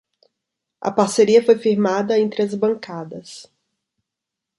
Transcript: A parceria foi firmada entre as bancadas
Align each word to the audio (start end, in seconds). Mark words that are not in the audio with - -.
A 0.81 0.89
parceria 0.91 1.45
foi 1.45 1.59
firmada 1.59 2.17
entre 2.17 2.41
as 2.41 2.55
bancadas 2.55 3.45